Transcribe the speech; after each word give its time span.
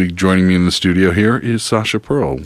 Joining 0.00 0.46
me 0.46 0.54
in 0.54 0.64
the 0.64 0.70
studio 0.70 1.10
here 1.10 1.36
is 1.36 1.60
Sasha 1.60 1.98
Pearl. 1.98 2.42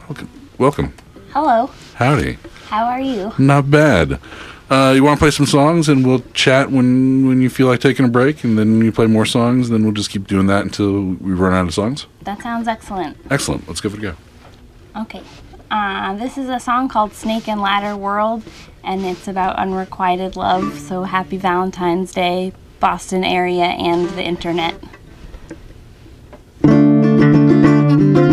Welcome. 0.00 0.28
welcome. 0.58 0.92
Hello. 1.32 1.70
Howdy. 1.94 2.36
How 2.66 2.84
are 2.84 3.00
you? 3.00 3.32
Not 3.38 3.70
bad. 3.70 4.20
Uh, 4.68 4.92
you 4.94 5.02
want 5.02 5.18
to 5.18 5.22
play 5.22 5.30
some 5.30 5.46
songs, 5.46 5.88
and 5.88 6.06
we'll 6.06 6.22
chat 6.34 6.70
when 6.70 7.26
when 7.26 7.40
you 7.40 7.48
feel 7.48 7.68
like 7.68 7.80
taking 7.80 8.04
a 8.04 8.08
break, 8.08 8.44
and 8.44 8.58
then 8.58 8.82
you 8.82 8.92
play 8.92 9.06
more 9.06 9.24
songs, 9.24 9.70
and 9.70 9.74
then 9.74 9.82
we'll 9.82 9.94
just 9.94 10.10
keep 10.10 10.26
doing 10.26 10.46
that 10.48 10.62
until 10.62 11.00
we 11.00 11.32
run 11.32 11.54
out 11.54 11.66
of 11.66 11.72
songs. 11.72 12.04
That 12.24 12.42
sounds 12.42 12.68
excellent. 12.68 13.16
Excellent. 13.30 13.66
Let's 13.66 13.80
give 13.80 13.94
it 13.94 13.98
a 14.00 14.02
go. 14.02 14.14
Okay. 14.98 15.22
Uh, 15.70 16.14
this 16.16 16.36
is 16.36 16.50
a 16.50 16.60
song 16.60 16.90
called 16.90 17.14
"Snake 17.14 17.48
and 17.48 17.62
Ladder 17.62 17.96
World," 17.96 18.44
and 18.84 19.06
it's 19.06 19.26
about 19.26 19.56
unrequited 19.56 20.36
love. 20.36 20.78
So 20.78 21.04
happy 21.04 21.38
Valentine's 21.38 22.12
Day, 22.12 22.52
Boston 22.78 23.24
area, 23.24 23.64
and 23.64 24.10
the 24.10 24.22
internet 24.22 24.74
thank 27.90 28.16
you. 28.16 28.29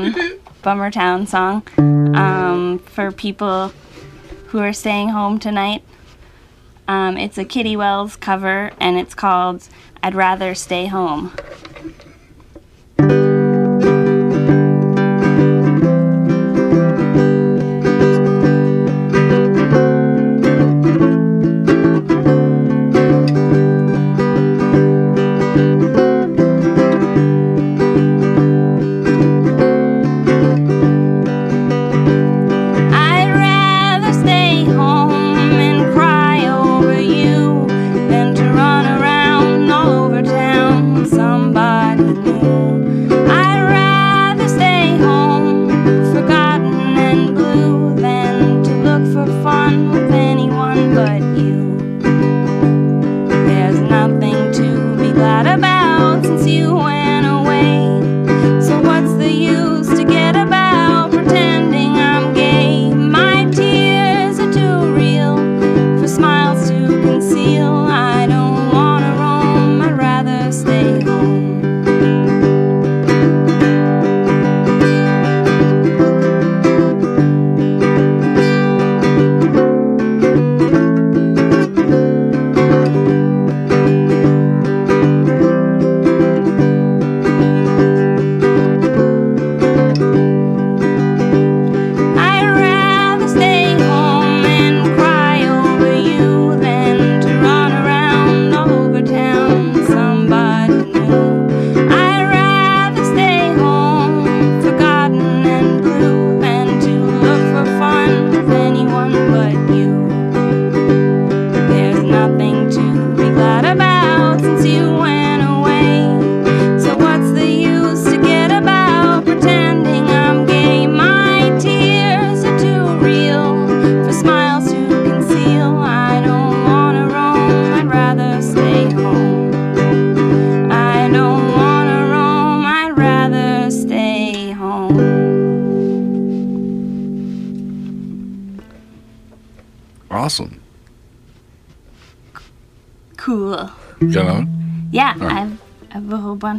Bummer 0.62 0.90
Town 0.90 1.26
song 1.26 1.62
um, 1.78 2.78
for 2.80 3.10
people 3.12 3.72
who 4.48 4.58
are 4.58 4.72
staying 4.72 5.10
home 5.10 5.38
tonight. 5.38 5.82
Um, 6.88 7.16
it's 7.16 7.38
a 7.38 7.44
Kitty 7.44 7.76
Wells 7.76 8.16
cover, 8.16 8.72
and 8.80 8.98
it's 8.98 9.14
called 9.14 9.68
I'd 10.02 10.14
Rather 10.14 10.54
Stay 10.54 10.86
Home. 10.86 11.32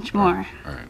I've 0.09 0.13
more. 0.13 0.47
All 0.65 0.73
right. 0.73 0.87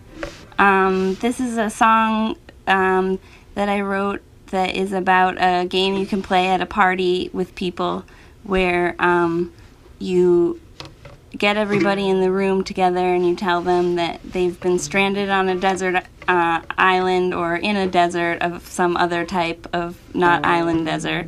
Um, 0.60 1.16
this 1.16 1.40
is 1.40 1.58
a 1.58 1.69
song 1.69 2.38
um, 2.68 3.19
that 3.56 3.69
I 3.69 3.81
wrote 3.81 4.22
that 4.48 4.75
is 4.75 4.94
about 4.94 5.38
a 5.40 5.66
game 5.66 5.96
you 5.96 6.06
can 6.06 6.22
play 6.22 6.48
at 6.48 6.62
a 6.62 6.66
party 6.66 7.30
with 7.34 7.56
people 7.56 8.06
where 8.44 8.96
um, 9.00 9.54
you 10.00 10.60
get 11.38 11.58
everybody 11.58 12.10
in 12.10 12.19
the 12.19 12.31
room 12.31 12.63
together 12.63 13.13
and 13.13 13.25
you 13.25 13.36
tell 13.36 13.62
them 13.62 13.96
that 13.96 14.19
they've 14.24 14.60
been 14.60 14.78
stranded 14.78 15.30
on 15.30 15.48
a 15.48 15.56
desert 15.56 16.04
uh, 16.28 16.62
island 16.78 17.34
or 17.34 17.56
in 17.56 17.75
a 17.75 17.88
desert 17.88 18.42
of 18.42 18.68
some 18.68 18.98
other 18.98 19.25
type 19.25 19.68
of 19.74 19.98
not 20.13 20.46
island 20.46 20.86
desert. 20.86 21.28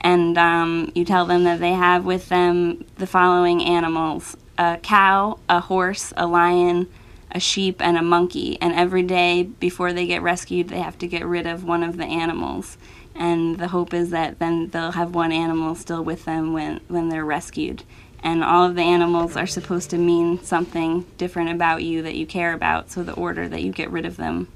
And 0.00 0.36
um, 0.36 0.92
you 0.94 1.04
tell 1.04 1.24
them 1.26 1.44
that 1.44 1.60
they 1.60 1.72
have 1.72 2.04
with 2.04 2.28
them 2.28 2.84
the 2.96 3.06
following 3.06 3.64
animals 3.64 4.36
a 4.58 4.76
cow, 4.82 5.38
a 5.48 5.60
horse, 5.60 6.12
a 6.16 6.26
lion, 6.26 6.88
a 7.32 7.40
sheep, 7.40 7.80
and 7.80 7.96
a 7.96 8.02
monkey. 8.02 8.58
And 8.60 8.74
every 8.74 9.02
day 9.02 9.42
before 9.42 9.92
they 9.92 10.06
get 10.06 10.22
rescued, 10.22 10.68
they 10.68 10.80
have 10.80 10.98
to 10.98 11.06
get 11.06 11.26
rid 11.26 11.46
of 11.46 11.64
one 11.64 11.82
of 11.82 11.96
the 11.96 12.04
animals. 12.04 12.76
And 13.14 13.58
the 13.58 13.68
hope 13.68 13.92
is 13.92 14.10
that 14.10 14.38
then 14.38 14.68
they'll 14.68 14.92
have 14.92 15.14
one 15.14 15.32
animal 15.32 15.74
still 15.74 16.02
with 16.02 16.24
them 16.24 16.52
when, 16.52 16.80
when 16.88 17.08
they're 17.08 17.24
rescued. 17.24 17.82
And 18.22 18.44
all 18.44 18.64
of 18.64 18.76
the 18.76 18.82
animals 18.82 19.36
are 19.36 19.46
supposed 19.46 19.90
to 19.90 19.98
mean 19.98 20.42
something 20.42 21.06
different 21.18 21.50
about 21.50 21.82
you 21.82 22.02
that 22.02 22.14
you 22.14 22.24
care 22.24 22.52
about, 22.52 22.90
so 22.90 23.02
the 23.02 23.14
order 23.14 23.48
that 23.48 23.62
you 23.62 23.72
get 23.72 23.90
rid 23.90 24.06
of 24.06 24.16
them 24.16 24.48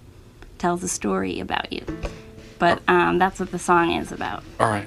tells 0.58 0.84
a 0.84 0.88
story 0.88 1.40
about 1.40 1.72
you. 1.72 1.84
But 2.58 2.80
um, 2.88 3.18
that's 3.18 3.40
what 3.40 3.50
the 3.50 3.58
song 3.58 3.92
is 3.92 4.12
about. 4.12 4.44
All 4.60 4.68
right. 4.68 4.86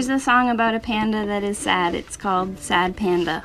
Here's 0.00 0.08
a 0.08 0.18
song 0.18 0.48
about 0.48 0.74
a 0.74 0.80
panda 0.80 1.26
that 1.26 1.44
is 1.44 1.58
sad. 1.58 1.94
It's 1.94 2.16
called 2.16 2.58
Sad 2.58 2.96
Panda. 2.96 3.44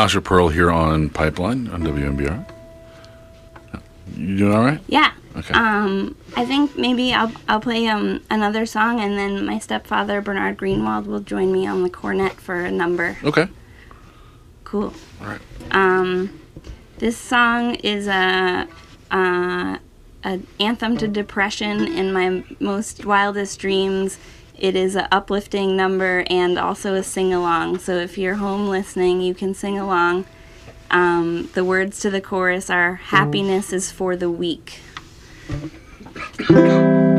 Sasha 0.00 0.22
Pearl 0.22 0.48
here 0.48 0.70
on 0.70 1.10
Pipeline 1.10 1.68
on 1.68 1.82
WMBR. 1.82 2.50
You 4.16 4.38
doing 4.38 4.54
all 4.54 4.64
right? 4.64 4.80
Yeah. 4.86 5.12
Okay. 5.36 5.52
Um, 5.52 6.16
I 6.34 6.46
think 6.46 6.74
maybe 6.74 7.12
I'll 7.12 7.30
I'll 7.46 7.60
play 7.60 7.86
um 7.86 8.22
another 8.30 8.64
song 8.64 8.98
and 9.00 9.18
then 9.18 9.44
my 9.44 9.58
stepfather 9.58 10.22
Bernard 10.22 10.56
Greenwald 10.56 11.04
will 11.04 11.20
join 11.20 11.52
me 11.52 11.66
on 11.66 11.82
the 11.82 11.90
cornet 11.90 12.40
for 12.40 12.64
a 12.64 12.70
number. 12.70 13.18
Okay. 13.22 13.46
Cool. 14.64 14.94
All 15.20 15.26
right. 15.26 15.40
Um, 15.70 16.40
this 16.96 17.18
song 17.18 17.74
is 17.74 18.06
a. 18.06 18.66
Uh, 19.10 19.76
an 20.22 20.46
anthem 20.60 20.98
to 20.98 21.08
depression 21.08 21.86
in 21.86 22.12
my 22.12 22.44
most 22.58 23.06
wildest 23.06 23.58
dreams 23.58 24.18
it 24.60 24.76
is 24.76 24.94
an 24.94 25.08
uplifting 25.10 25.76
number 25.76 26.24
and 26.28 26.58
also 26.58 26.94
a 26.94 27.02
sing 27.02 27.32
along. 27.32 27.78
So 27.78 27.96
if 27.96 28.16
you're 28.18 28.36
home 28.36 28.68
listening, 28.68 29.20
you 29.20 29.34
can 29.34 29.54
sing 29.54 29.78
along. 29.78 30.26
Um, 30.90 31.48
the 31.54 31.64
words 31.64 32.00
to 32.00 32.10
the 32.10 32.20
chorus 32.20 32.68
are 32.68 32.96
Happiness 32.96 33.72
is 33.72 33.90
for 33.90 34.16
the 34.16 34.30
weak. 34.30 34.80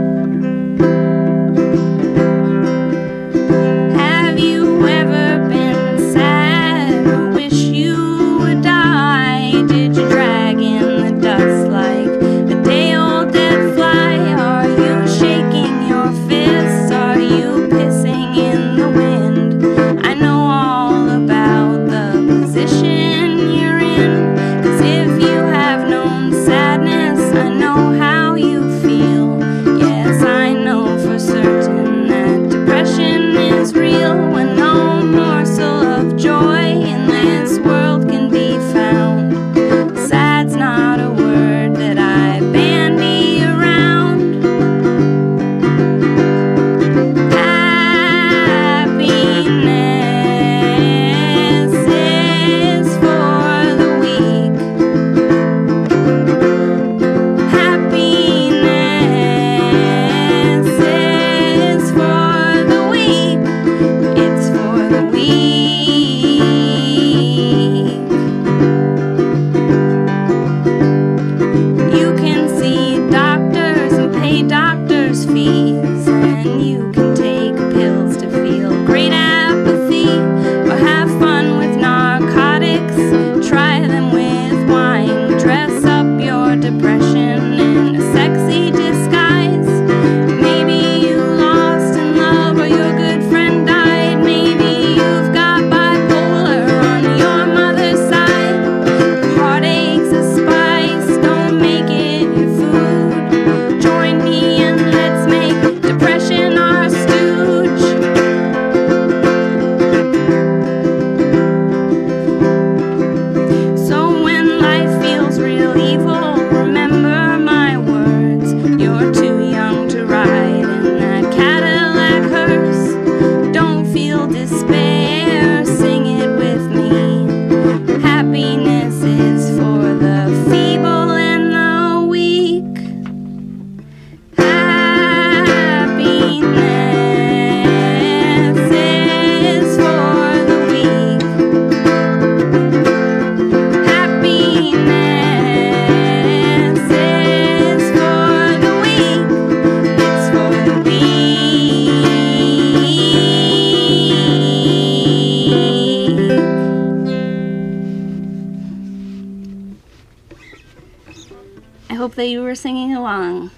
that 162.15 162.28
you 162.28 162.41
were 162.41 162.56
singing 162.56 162.95
along 162.95 163.52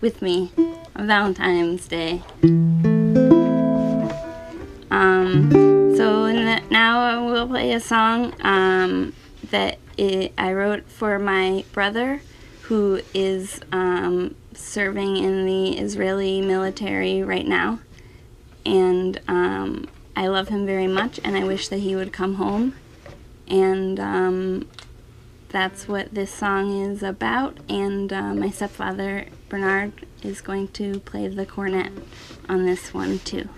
with 0.00 0.20
me 0.22 0.52
on 0.96 1.06
Valentine's 1.06 1.88
Day. 1.88 2.22
Um, 4.90 5.50
so 5.96 6.26
the, 6.26 6.62
now 6.70 7.00
I 7.00 7.30
will 7.30 7.48
play 7.48 7.72
a 7.72 7.80
song 7.80 8.34
um, 8.42 9.12
that 9.50 9.78
i 9.98 10.30
I 10.36 10.52
wrote 10.52 10.84
for 10.88 11.18
my 11.18 11.64
brother, 11.72 12.20
who 12.62 13.00
is 13.12 13.60
um, 13.72 14.34
serving 14.54 15.16
in 15.16 15.46
the 15.46 15.78
Israeli 15.78 16.40
military 16.40 17.22
right 17.22 17.46
now, 17.46 17.80
and 18.64 19.20
um, 19.28 19.88
I 20.16 20.28
love 20.28 20.48
him 20.48 20.66
very 20.66 20.86
much, 20.86 21.20
and 21.24 21.36
I 21.36 21.44
wish 21.44 21.68
that 21.68 21.78
he 21.78 21.96
would 21.96 22.12
come 22.12 22.34
home, 22.34 22.74
and 23.48 23.98
um, 23.98 24.68
that's 25.54 25.86
what 25.86 26.12
this 26.12 26.34
song 26.34 26.80
is 26.80 27.00
about. 27.04 27.56
And 27.68 28.12
uh, 28.12 28.34
my 28.34 28.50
stepfather 28.50 29.26
Bernard 29.48 30.04
is 30.20 30.40
going 30.40 30.66
to 30.68 30.98
play 30.98 31.28
the 31.28 31.46
cornet 31.46 31.92
on 32.48 32.66
this 32.66 32.92
one 32.92 33.20
too. 33.20 33.48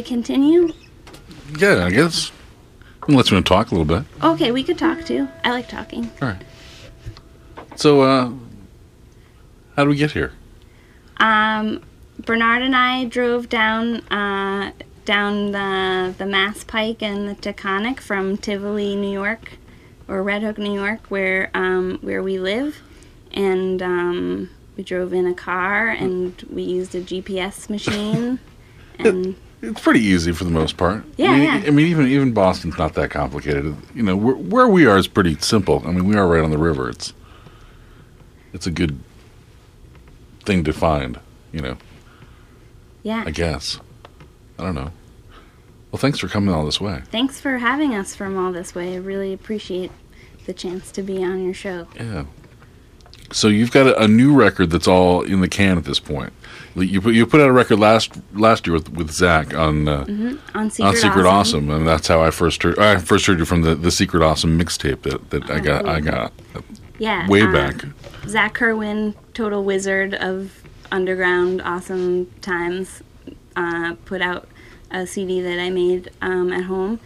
I 0.00 0.02
continue? 0.02 0.72
Yeah, 1.58 1.84
I 1.84 1.90
guess. 1.90 2.32
Unless 3.06 3.30
you 3.30 3.36
want 3.36 3.44
to 3.44 3.48
talk 3.50 3.70
a 3.70 3.74
little 3.74 3.84
bit. 3.84 4.06
Okay, 4.24 4.50
we 4.50 4.64
could 4.64 4.78
talk 4.78 5.04
too. 5.04 5.28
I 5.44 5.50
like 5.50 5.68
talking. 5.68 6.10
All 6.22 6.28
right. 6.28 6.42
So, 7.76 8.00
uh, 8.00 8.32
how 9.76 9.84
do 9.84 9.90
we 9.90 9.96
get 9.96 10.12
here? 10.12 10.32
Um, 11.18 11.82
Bernard 12.18 12.62
and 12.62 12.74
I 12.74 13.04
drove 13.04 13.50
down 13.50 13.96
uh, 14.06 14.72
down 15.04 15.52
the 15.52 16.14
the 16.16 16.24
Mass 16.24 16.64
Pike 16.64 17.02
and 17.02 17.28
the 17.28 17.34
Taconic 17.34 18.00
from 18.00 18.38
Tivoli, 18.38 18.96
New 18.96 19.12
York, 19.12 19.58
or 20.08 20.22
Red 20.22 20.42
Hook, 20.42 20.56
New 20.56 20.72
York, 20.72 21.00
where 21.10 21.50
um, 21.52 21.98
where 22.00 22.22
we 22.22 22.38
live, 22.38 22.80
and 23.32 23.82
um, 23.82 24.48
we 24.78 24.82
drove 24.82 25.12
in 25.12 25.26
a 25.26 25.34
car 25.34 25.90
and 25.90 26.40
we 26.50 26.62
used 26.62 26.94
a 26.94 27.02
GPS 27.02 27.68
machine, 27.68 28.38
and 28.98 29.36
It's 29.62 29.80
pretty 29.80 30.00
easy 30.00 30.32
for 30.32 30.44
the 30.44 30.50
most 30.50 30.76
part. 30.78 31.04
Yeah, 31.18 31.30
I 31.30 31.34
mean, 31.34 31.42
yeah. 31.42 31.62
I 31.66 31.70
mean, 31.70 31.86
even 31.86 32.06
even 32.06 32.32
Boston's 32.32 32.78
not 32.78 32.94
that 32.94 33.10
complicated. 33.10 33.76
You 33.94 34.02
know, 34.02 34.16
where, 34.16 34.34
where 34.36 34.68
we 34.68 34.86
are 34.86 34.96
is 34.96 35.06
pretty 35.06 35.36
simple. 35.38 35.82
I 35.86 35.92
mean, 35.92 36.06
we 36.06 36.16
are 36.16 36.26
right 36.26 36.42
on 36.42 36.50
the 36.50 36.58
river. 36.58 36.88
It's 36.88 37.12
it's 38.52 38.66
a 38.66 38.70
good 38.70 38.98
thing 40.44 40.64
to 40.64 40.72
find. 40.72 41.20
You 41.52 41.60
know, 41.60 41.76
Yeah. 43.02 43.24
I 43.26 43.30
guess. 43.32 43.78
I 44.58 44.64
don't 44.64 44.74
know. 44.74 44.92
Well, 45.90 45.98
thanks 45.98 46.18
for 46.20 46.28
coming 46.28 46.54
all 46.54 46.64
this 46.64 46.80
way. 46.80 47.02
Thanks 47.10 47.40
for 47.40 47.58
having 47.58 47.94
us 47.94 48.14
from 48.14 48.38
all 48.38 48.52
this 48.52 48.74
way. 48.74 48.94
I 48.94 48.98
really 48.98 49.32
appreciate 49.32 49.90
the 50.46 50.52
chance 50.54 50.92
to 50.92 51.02
be 51.02 51.22
on 51.24 51.44
your 51.44 51.54
show. 51.54 51.88
Yeah. 51.96 52.24
So 53.32 53.48
you've 53.48 53.72
got 53.72 53.86
a, 53.88 54.02
a 54.04 54.08
new 54.08 54.32
record 54.32 54.70
that's 54.70 54.86
all 54.88 55.22
in 55.22 55.40
the 55.40 55.48
can 55.48 55.76
at 55.78 55.84
this 55.84 55.98
point. 56.00 56.32
You 56.76 57.00
put 57.00 57.14
you 57.14 57.26
put 57.26 57.40
out 57.40 57.48
a 57.48 57.52
record 57.52 57.78
last 57.80 58.12
last 58.32 58.66
year 58.66 58.74
with, 58.74 58.90
with 58.90 59.10
Zach 59.10 59.54
on 59.54 59.88
uh, 59.88 60.04
On 60.54 60.70
Secret, 60.70 60.88
on 60.88 60.96
Secret 60.96 61.26
awesome. 61.26 61.26
awesome. 61.26 61.70
and 61.70 61.86
that's 61.88 62.06
how 62.06 62.22
I 62.22 62.30
first 62.30 62.62
heard. 62.62 62.78
I 62.78 62.98
first 62.98 63.26
heard 63.26 63.38
you 63.40 63.44
from 63.44 63.62
the, 63.62 63.74
the 63.74 63.90
Secret 63.90 64.22
Awesome 64.22 64.58
mixtape 64.58 65.02
that, 65.02 65.30
that 65.30 65.50
I 65.50 65.58
got 65.60 65.88
I 65.88 66.00
got 66.00 66.32
Yeah. 66.98 67.28
way 67.28 67.42
uh, 67.42 67.52
back. 67.52 67.84
Zach 68.28 68.54
Kerwin, 68.54 69.14
total 69.34 69.64
wizard 69.64 70.14
of 70.14 70.62
underground 70.92 71.60
awesome 71.62 72.26
times, 72.40 73.02
uh, 73.56 73.94
put 74.04 74.22
out 74.22 74.48
a 74.92 75.06
CD 75.06 75.40
that 75.40 75.58
I 75.58 75.70
made 75.70 76.10
um, 76.22 76.52
at 76.52 76.64
home, 76.64 77.00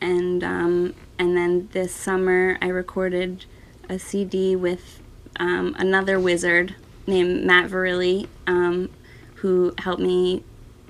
and 0.00 0.44
um, 0.44 0.94
and 1.18 1.34
then 1.36 1.68
this 1.72 1.94
summer 1.94 2.58
I 2.60 2.68
recorded 2.68 3.46
a 3.88 3.98
CD 3.98 4.56
with 4.56 5.00
um, 5.40 5.74
another 5.78 6.20
wizard 6.20 6.74
named 7.06 7.44
Matt 7.44 7.70
Verilli, 7.70 8.26
um, 8.46 8.90
who 9.36 9.74
helped 9.78 10.02
me 10.02 10.42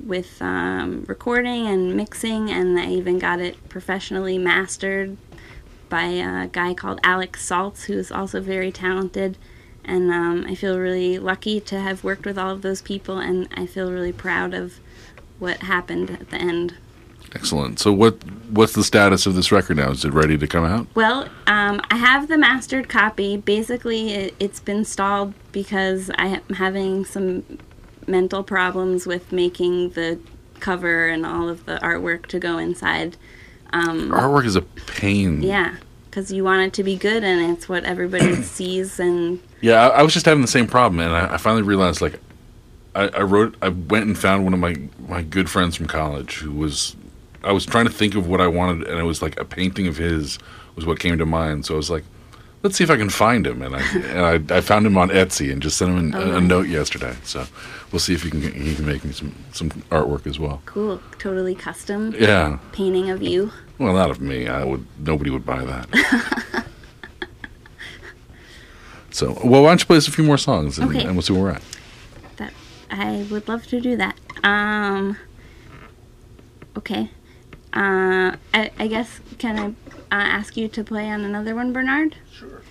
with 0.04 0.40
um, 0.42 1.04
recording 1.08 1.66
and 1.66 1.96
mixing, 1.96 2.50
and 2.50 2.78
I 2.78 2.90
even 2.90 3.18
got 3.18 3.40
it 3.40 3.68
professionally 3.68 4.38
mastered 4.38 5.16
by 5.88 6.04
a 6.04 6.48
guy 6.48 6.74
called 6.74 7.00
Alex 7.02 7.48
Saltz, 7.48 7.84
who's 7.84 8.10
also 8.10 8.40
very 8.40 8.72
talented. 8.72 9.38
And 9.84 10.10
um, 10.10 10.44
I 10.48 10.54
feel 10.54 10.78
really 10.78 11.18
lucky 11.18 11.60
to 11.60 11.80
have 11.80 12.02
worked 12.02 12.26
with 12.26 12.36
all 12.36 12.50
of 12.50 12.62
those 12.62 12.82
people, 12.82 13.18
and 13.18 13.48
I 13.54 13.66
feel 13.66 13.92
really 13.92 14.12
proud 14.12 14.52
of 14.52 14.74
what 15.38 15.58
happened 15.58 16.10
at 16.10 16.30
the 16.30 16.36
end. 16.36 16.74
Excellent. 17.34 17.78
So 17.78 17.92
what 17.92 18.24
what's 18.50 18.72
the 18.72 18.84
status 18.84 19.26
of 19.26 19.34
this 19.34 19.52
record 19.52 19.76
now? 19.76 19.90
Is 19.90 20.04
it 20.04 20.12
ready 20.12 20.38
to 20.38 20.46
come 20.46 20.64
out? 20.64 20.86
Well, 20.94 21.28
um, 21.46 21.80
I 21.90 21.96
have 21.96 22.28
the 22.28 22.38
mastered 22.38 22.88
copy. 22.88 23.36
Basically, 23.36 24.12
it, 24.12 24.34
it's 24.40 24.60
been 24.60 24.84
stalled 24.84 25.34
because 25.52 26.10
I 26.16 26.26
am 26.26 26.54
having 26.54 27.04
some 27.04 27.44
mental 28.06 28.42
problems 28.42 29.06
with 29.06 29.32
making 29.32 29.90
the 29.90 30.18
cover 30.60 31.08
and 31.08 31.26
all 31.26 31.48
of 31.48 31.66
the 31.66 31.78
artwork 31.82 32.26
to 32.26 32.38
go 32.38 32.58
inside. 32.58 33.16
Um, 33.72 34.10
Artwork 34.10 34.44
is 34.46 34.56
a 34.56 34.62
pain. 34.62 35.42
yeah, 35.42 35.76
because 36.04 36.32
you 36.32 36.44
want 36.44 36.62
it 36.62 36.72
to 36.74 36.84
be 36.84 36.96
good, 36.96 37.24
and 37.24 37.52
it's 37.52 37.68
what 37.68 37.84
everybody 37.84 38.34
sees. 38.42 38.98
And 39.00 39.40
Yeah, 39.60 39.88
I, 39.88 39.98
I 39.98 40.02
was 40.02 40.14
just 40.14 40.26
having 40.26 40.42
the 40.42 40.48
same 40.48 40.66
problem, 40.66 41.00
and 41.00 41.14
I, 41.14 41.34
I 41.34 41.36
finally 41.36 41.62
realized 41.62 42.00
like 42.00 42.20
I, 42.94 43.08
I 43.08 43.22
wrote. 43.22 43.56
I 43.60 43.68
went 43.68 44.06
and 44.06 44.16
found 44.16 44.44
one 44.44 44.54
of 44.54 44.60
my 44.60 44.76
my 45.08 45.22
good 45.22 45.50
friends 45.50 45.76
from 45.76 45.86
college 45.86 46.38
who 46.38 46.52
was. 46.52 46.96
I 47.44 47.52
was 47.52 47.64
trying 47.64 47.84
to 47.84 47.92
think 47.92 48.16
of 48.16 48.26
what 48.26 48.40
I 48.40 48.48
wanted, 48.48 48.88
and 48.88 48.98
it 48.98 49.04
was 49.04 49.22
like 49.22 49.38
a 49.38 49.44
painting 49.44 49.86
of 49.86 49.96
his 49.96 50.38
was 50.74 50.86
what 50.86 50.98
came 50.98 51.16
to 51.18 51.26
mind. 51.26 51.66
So 51.66 51.74
I 51.74 51.76
was 51.76 51.90
like, 51.90 52.04
let's 52.62 52.76
see 52.76 52.84
if 52.84 52.90
I 52.90 52.96
can 52.96 53.10
find 53.10 53.46
him, 53.46 53.62
and 53.62 53.76
I 53.76 53.80
and 53.98 54.52
I, 54.52 54.56
I 54.56 54.60
found 54.60 54.86
him 54.86 54.96
on 54.98 55.08
Etsy 55.10 55.52
and 55.52 55.62
just 55.62 55.76
sent 55.78 55.90
him 55.96 56.14
a, 56.14 56.36
a 56.36 56.40
note 56.40 56.68
yesterday. 56.68 57.14
So 57.24 57.46
we'll 57.92 58.00
see 58.00 58.14
if 58.14 58.22
he 58.22 58.30
can 58.30 58.40
he 58.40 58.74
can 58.74 58.86
make 58.86 59.04
me 59.04 59.12
some 59.12 59.34
some 59.52 59.70
artwork 59.90 60.26
as 60.26 60.38
well. 60.38 60.62
cool, 60.66 61.00
totally 61.18 61.54
custom 61.54 62.14
Yeah. 62.18 62.58
painting 62.72 63.10
of 63.10 63.22
you. 63.22 63.52
Well, 63.78 63.92
not 63.92 64.10
of 64.10 64.20
me. 64.20 64.48
I 64.48 64.64
would. 64.64 64.86
Nobody 64.98 65.30
would 65.30 65.44
buy 65.44 65.62
that. 65.64 66.64
so, 69.10 69.38
well, 69.44 69.62
why 69.62 69.68
don't 69.70 69.80
you 69.80 69.86
play 69.86 69.96
us 69.98 70.08
a 70.08 70.12
few 70.12 70.24
more 70.24 70.38
songs, 70.38 70.78
and, 70.78 70.90
Okay. 70.90 71.04
and 71.04 71.12
we'll 71.14 71.22
see 71.22 71.32
where 71.32 71.42
we're 71.42 71.50
at. 71.50 71.62
That 72.36 72.52
I 72.90 73.26
would 73.30 73.48
love 73.48 73.66
to 73.68 73.80
do 73.80 73.96
that. 73.96 74.18
Um. 74.42 75.16
Okay. 76.76 77.10
Uh, 77.72 78.36
I, 78.54 78.70
I 78.78 78.86
guess 78.86 79.20
can 79.38 79.58
I 79.58 79.85
uh, 80.10 80.14
ask 80.14 80.56
you 80.56 80.68
to 80.68 80.84
play 80.84 81.08
on 81.10 81.22
another 81.24 81.54
one, 81.54 81.72
Bernard? 81.72 82.16
Sure. 82.32 82.62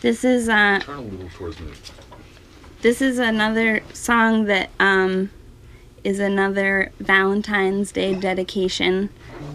This 0.00 0.24
is 0.24 0.48
uh 0.48 0.80
Turn 0.82 0.98
a 0.98 1.02
little 1.02 1.28
towards 1.28 1.60
me. 1.60 1.72
this 2.80 3.02
is 3.02 3.18
another 3.18 3.82
song 3.92 4.44
that 4.46 4.70
um 4.80 5.30
is 6.02 6.18
another 6.18 6.90
Valentine's 6.98 7.92
Day 7.92 8.14
dedication 8.14 9.10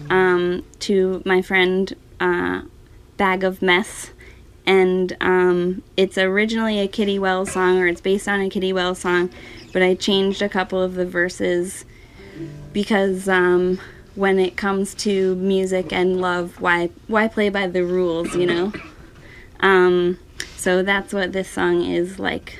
um 0.08 0.64
to 0.80 1.22
my 1.24 1.42
friend 1.42 1.94
uh 2.20 2.62
Bag 3.16 3.42
of 3.44 3.60
Mess. 3.62 4.10
And 4.68 5.16
um, 5.20 5.84
it's 5.96 6.18
originally 6.18 6.80
a 6.80 6.88
Kitty 6.88 7.20
Wells 7.20 7.52
song, 7.52 7.78
or 7.78 7.86
it's 7.86 8.00
based 8.00 8.26
on 8.26 8.40
a 8.40 8.50
Kitty 8.50 8.72
Wells 8.72 8.98
song, 8.98 9.30
but 9.72 9.80
I 9.80 9.94
changed 9.94 10.42
a 10.42 10.48
couple 10.48 10.82
of 10.82 10.94
the 10.94 11.06
verses 11.06 11.84
because 12.72 13.28
um, 13.28 13.78
when 14.16 14.38
it 14.38 14.56
comes 14.56 14.94
to 14.94 15.36
music 15.36 15.92
and 15.92 16.20
love, 16.20 16.60
why 16.60 16.90
why 17.06 17.28
play 17.28 17.48
by 17.48 17.66
the 17.66 17.84
rules, 17.84 18.34
you 18.34 18.46
know? 18.46 18.72
Um, 19.60 20.18
so 20.56 20.82
that's 20.82 21.12
what 21.12 21.32
this 21.32 21.48
song 21.48 21.84
is 21.84 22.18
like. 22.18 22.58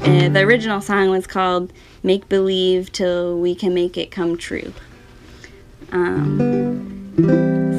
Uh, 0.00 0.28
the 0.28 0.40
original 0.40 0.80
song 0.80 1.10
was 1.10 1.26
called 1.26 1.72
"Make 2.02 2.28
Believe 2.28 2.92
Till 2.92 3.38
We 3.38 3.54
Can 3.54 3.74
Make 3.74 3.98
It 3.98 4.10
Come 4.10 4.36
True." 4.36 4.72
Um, 5.92 7.69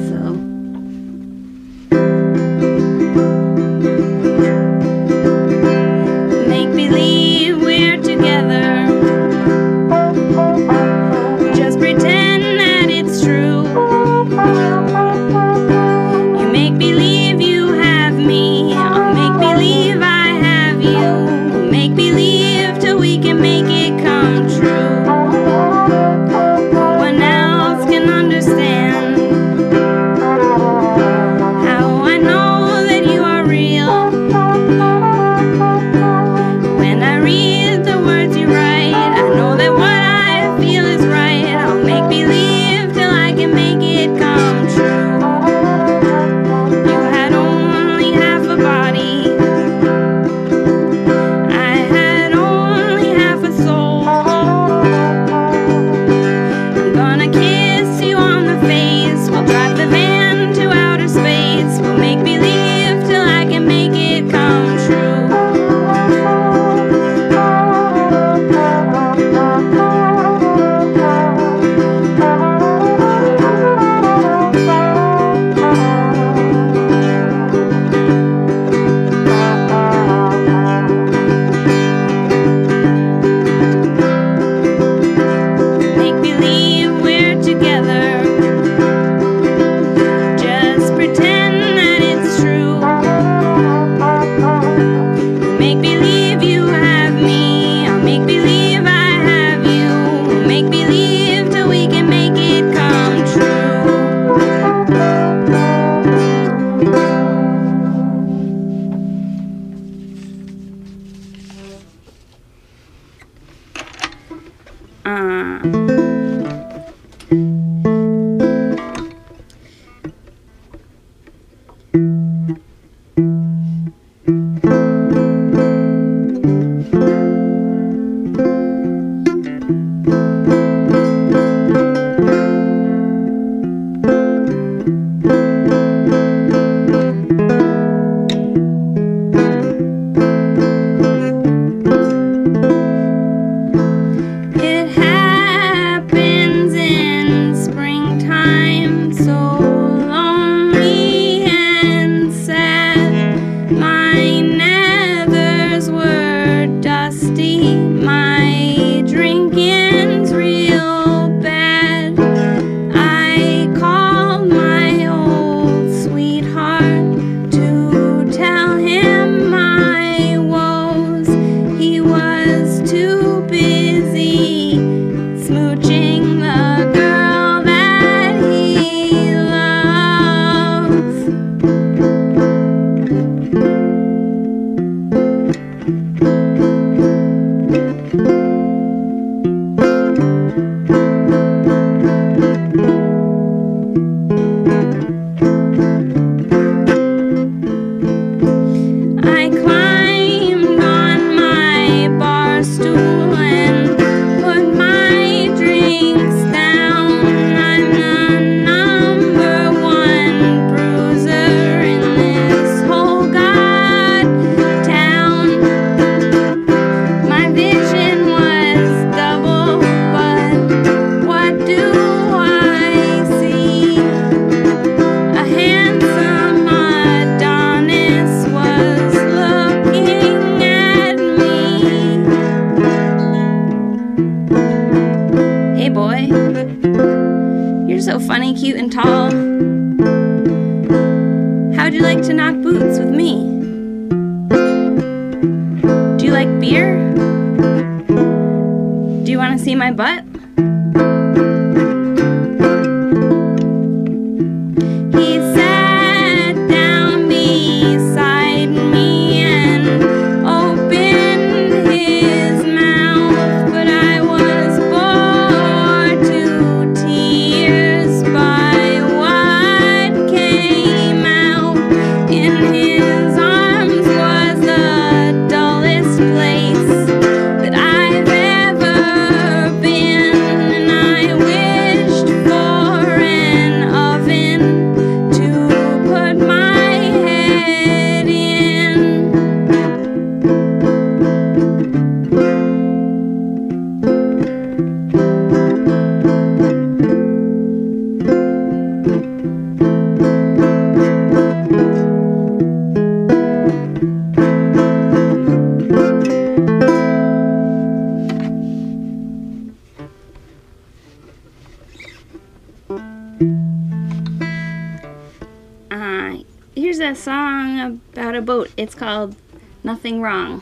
It's 318.82 318.96
called 318.96 319.36
Nothing 319.84 320.20
Wrong. 320.20 320.60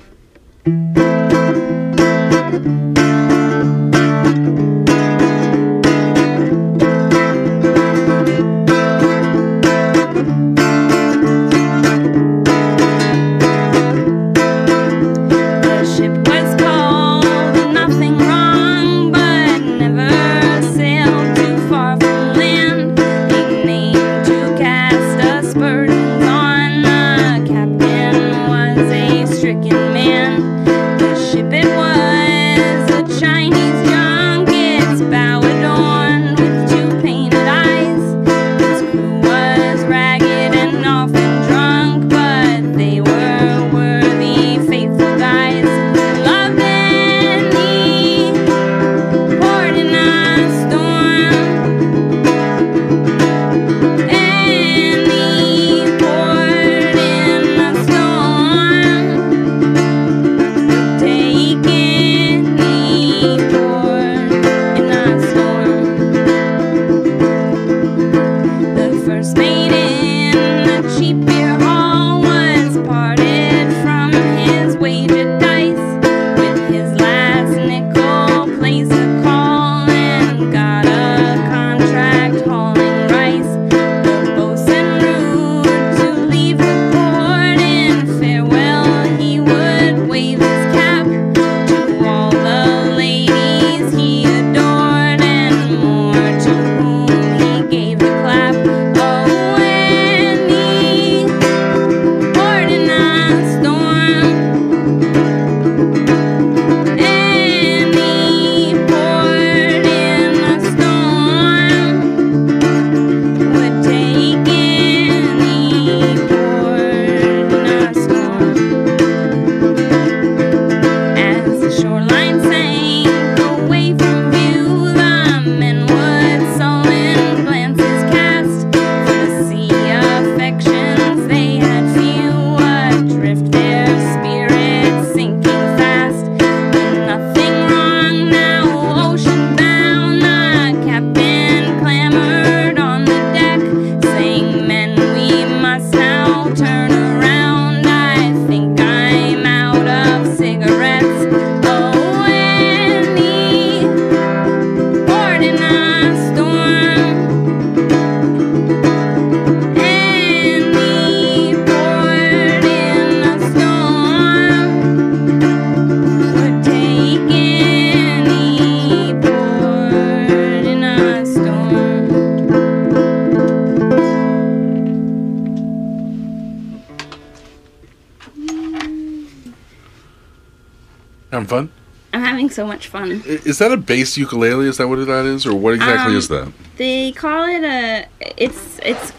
Much 182.81 182.89
fun. 182.89 183.23
Is 183.27 183.59
that 183.59 183.73
a 183.73 183.77
bass 183.77 184.17
ukulele? 184.17 184.67
Is 184.69 184.79
that 184.79 184.89
what 184.89 185.05
that 185.07 185.27
is, 185.27 185.47
or 185.47 185.55
what 185.55 185.75
exactly 185.75 186.13
Um, 186.13 186.19
is 186.19 186.29
that? 186.29 186.53
They 186.77 187.13
call 187.13 187.45
it 187.45 187.63
a. 187.65 188.07
It's 188.37 188.79
it's. 188.83 189.13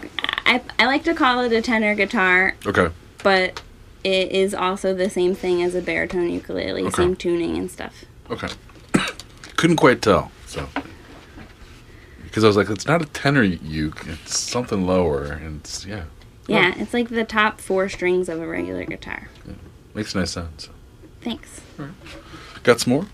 I, 0.45 0.61
I 0.79 0.85
like 0.87 1.03
to 1.03 1.13
call 1.13 1.41
it 1.41 1.51
a 1.53 1.61
tenor 1.61 1.93
guitar, 1.95 2.55
Okay. 2.65 2.89
but 3.23 3.61
it 4.03 4.31
is 4.31 4.53
also 4.55 4.93
the 4.93 5.09
same 5.09 5.35
thing 5.35 5.61
as 5.61 5.75
a 5.75 5.81
baritone 5.81 6.29
ukulele, 6.31 6.81
Okay. 6.83 7.03
same 7.03 7.15
tuning 7.15 7.57
and 7.57 7.69
stuff. 7.69 8.03
Okay. 8.29 8.49
Couldn't 9.57 9.77
quite 9.77 10.01
tell. 10.01 10.31
So. 10.47 10.67
Because 12.23 12.43
I 12.43 12.47
was 12.47 12.57
like, 12.57 12.69
it's 12.69 12.87
not 12.87 13.01
a 13.01 13.05
tenor 13.05 13.43
uke. 13.43 14.05
It's 14.07 14.39
something 14.39 14.87
lower, 14.87 15.23
and 15.25 15.59
it's 15.59 15.85
yeah, 15.85 16.05
Yeah, 16.47 16.73
it's 16.77 16.93
like 16.93 17.09
the 17.09 17.25
top 17.25 17.61
four 17.61 17.87
strings 17.89 18.27
of 18.29 18.41
a 18.41 18.47
regular 18.47 18.85
guitar. 18.85 19.27
makes 19.93 20.15
nice 20.15 20.31
sense. 20.31 20.69
Thanks. 21.21 21.61
Got 22.63 22.79
some 22.79 22.93
more? 22.93 23.05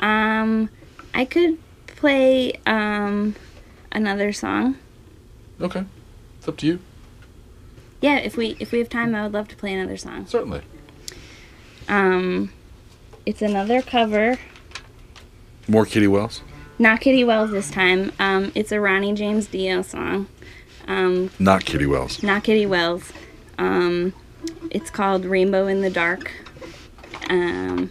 Um, 0.00 0.70
I 1.14 1.24
could 1.24 1.58
play 1.86 2.52
um 2.66 3.34
another 3.92 4.32
song. 4.32 4.76
Okay. 5.60 5.84
It's 6.38 6.48
up 6.48 6.56
to 6.58 6.66
you. 6.66 6.78
Yeah, 8.00 8.16
if 8.18 8.36
we 8.36 8.56
if 8.60 8.70
we 8.72 8.78
have 8.78 8.88
time, 8.88 9.14
I 9.14 9.22
would 9.24 9.32
love 9.32 9.48
to 9.48 9.56
play 9.56 9.72
another 9.74 9.96
song. 9.96 10.26
Certainly. 10.26 10.62
Um, 11.88 12.52
it's 13.26 13.40
another 13.42 13.80
cover, 13.82 14.38
More 15.66 15.86
Kitty 15.86 16.06
Wells. 16.06 16.42
not 16.78 17.00
Kitty 17.00 17.24
Wells 17.24 17.50
this 17.50 17.70
time. 17.70 18.12
Um, 18.18 18.52
it's 18.54 18.70
a 18.72 18.78
Ronnie 18.80 19.14
James 19.14 19.46
Dio 19.46 19.80
song. 19.82 20.28
Um, 20.86 21.30
Not 21.38 21.64
Kitty 21.64 21.86
Wells. 21.86 22.22
not 22.22 22.44
Kitty 22.44 22.66
Wells. 22.66 23.10
Um, 23.58 24.12
it's 24.70 24.90
called 24.90 25.24
Rainbow 25.24 25.66
in 25.66 25.80
the 25.80 25.90
Dark. 25.90 26.30
Um, 27.30 27.90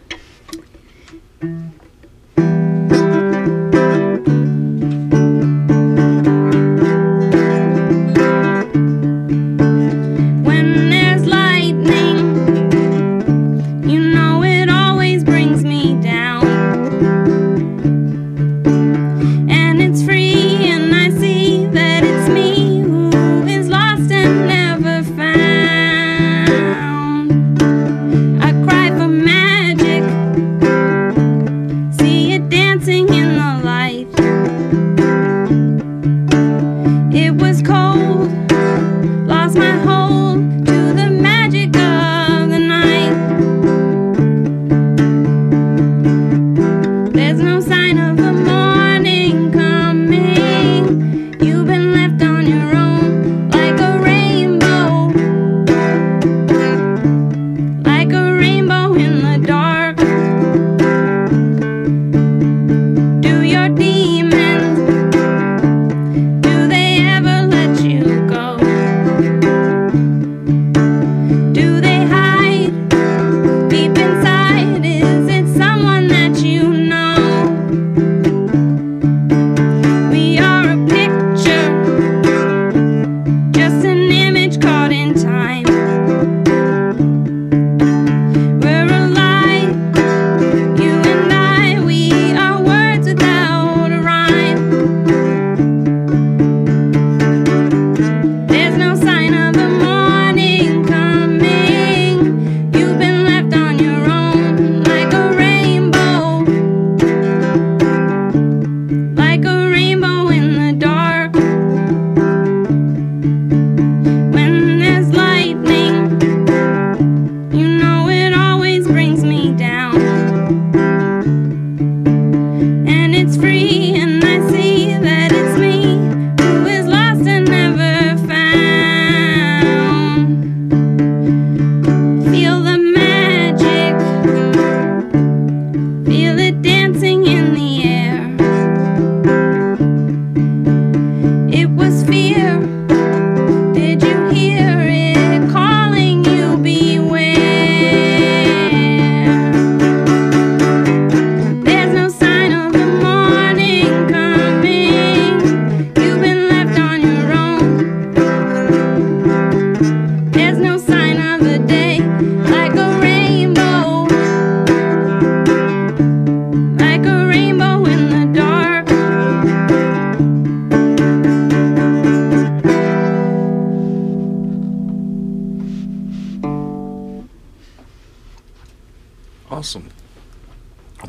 Awesome. 179.49 179.89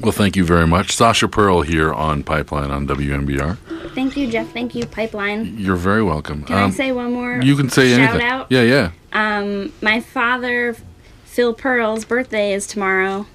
Well, 0.00 0.12
thank 0.12 0.36
you 0.36 0.44
very 0.44 0.66
much. 0.66 0.92
Sasha 0.94 1.28
Pearl 1.28 1.62
here 1.62 1.92
on 1.92 2.22
Pipeline 2.22 2.70
on 2.70 2.86
WMBR. 2.86 3.56
Thank 3.94 4.16
you, 4.16 4.30
Jeff. 4.30 4.52
Thank 4.52 4.74
you, 4.74 4.84
Pipeline. 4.86 5.58
You're 5.58 5.76
very 5.76 6.02
welcome. 6.02 6.44
Can 6.44 6.56
I 6.56 6.70
say 6.70 6.92
one 6.92 7.12
more? 7.14 7.40
You 7.40 7.56
can 7.56 7.70
say 7.70 7.90
shout 7.90 8.00
anything. 8.10 8.26
out? 8.26 8.46
Yeah, 8.50 8.62
yeah. 8.62 8.90
Um, 9.12 9.72
my 9.80 10.00
father, 10.00 10.76
Phil 11.24 11.54
Pearl's 11.54 12.04
birthday 12.04 12.52
is 12.52 12.66
tomorrow. 12.66 13.26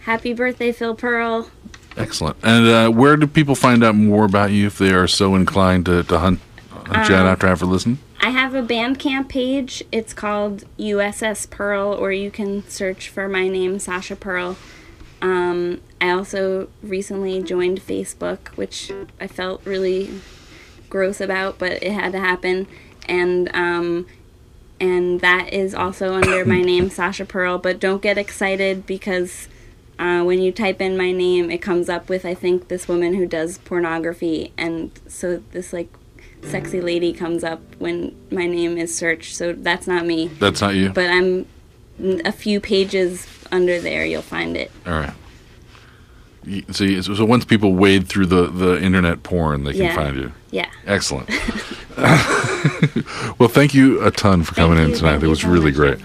Happy 0.00 0.32
birthday, 0.32 0.70
Phil 0.70 0.94
Pearl. 0.94 1.50
Excellent. 1.96 2.36
And 2.44 2.68
uh, 2.68 2.90
where 2.90 3.16
do 3.16 3.26
people 3.26 3.56
find 3.56 3.82
out 3.82 3.96
more 3.96 4.24
about 4.24 4.52
you 4.52 4.68
if 4.68 4.78
they 4.78 4.92
are 4.92 5.08
so 5.08 5.34
inclined 5.34 5.86
to, 5.86 6.04
to 6.04 6.18
hunt, 6.18 6.40
hunt 6.70 7.08
you 7.08 7.16
out 7.16 7.22
Um, 7.22 7.26
after 7.26 7.48
having 7.48 7.70
listened? 7.70 7.98
I 8.20 8.30
have 8.30 8.54
a 8.54 8.62
Bandcamp 8.62 9.28
page. 9.28 9.84
It's 9.92 10.12
called 10.12 10.64
USS 10.78 11.48
Pearl, 11.48 11.94
or 11.94 12.10
you 12.10 12.30
can 12.30 12.68
search 12.68 13.08
for 13.08 13.28
my 13.28 13.48
name, 13.48 13.78
Sasha 13.78 14.16
Pearl. 14.16 14.56
Um, 15.22 15.80
I 16.00 16.10
also 16.10 16.68
recently 16.82 17.42
joined 17.42 17.80
Facebook, 17.80 18.48
which 18.56 18.92
I 19.20 19.28
felt 19.28 19.64
really 19.64 20.20
gross 20.90 21.20
about, 21.20 21.58
but 21.58 21.82
it 21.82 21.92
had 21.92 22.12
to 22.12 22.18
happen. 22.18 22.66
And 23.08 23.54
um, 23.54 24.06
and 24.80 25.20
that 25.20 25.52
is 25.52 25.74
also 25.74 26.14
under 26.14 26.44
my 26.44 26.60
name, 26.60 26.90
Sasha 26.90 27.24
Pearl. 27.24 27.58
But 27.58 27.78
don't 27.78 28.02
get 28.02 28.18
excited 28.18 28.84
because 28.84 29.48
uh, 29.98 30.22
when 30.22 30.40
you 30.40 30.52
type 30.52 30.80
in 30.80 30.96
my 30.96 31.12
name, 31.12 31.50
it 31.50 31.58
comes 31.58 31.88
up 31.88 32.08
with 32.08 32.24
I 32.24 32.34
think 32.34 32.68
this 32.68 32.88
woman 32.88 33.14
who 33.14 33.26
does 33.26 33.58
pornography, 33.58 34.52
and 34.56 34.90
so 35.06 35.42
this 35.52 35.72
like 35.72 35.88
sexy 36.42 36.80
lady 36.80 37.12
comes 37.12 37.44
up 37.44 37.60
when 37.78 38.14
my 38.30 38.46
name 38.46 38.78
is 38.78 38.96
searched. 38.96 39.34
So 39.36 39.52
that's 39.52 39.86
not 39.86 40.06
me, 40.06 40.28
That's 40.38 40.60
not 40.60 40.74
you? 40.74 40.90
but 40.90 41.08
I'm 41.10 41.46
a 42.24 42.32
few 42.32 42.60
pages 42.60 43.26
under 43.50 43.80
there. 43.80 44.04
You'll 44.04 44.22
find 44.22 44.56
it. 44.56 44.70
All 44.86 44.92
right. 44.92 45.12
so, 46.70 47.00
so 47.02 47.24
once 47.24 47.44
people 47.44 47.74
wade 47.74 48.06
through 48.08 48.26
the, 48.26 48.46
the 48.46 48.80
internet 48.82 49.22
porn, 49.22 49.64
they 49.64 49.72
can 49.72 49.82
Yeah. 49.82 49.94
find 49.94 50.16
you. 50.16 50.32
Yeah. 50.50 50.70
Excellent. 50.86 51.28
well, 53.38 53.48
thank 53.48 53.74
you 53.74 54.02
a 54.04 54.10
ton 54.10 54.42
for 54.44 54.54
coming 54.54 54.78
in 54.78 54.90
you, 54.90 54.96
tonight. 54.96 55.12
thank 55.12 55.24
It 55.24 55.28
was 55.28 55.40
so 55.40 55.48
really 55.48 55.66
much. 55.72 55.74
great. 55.74 55.98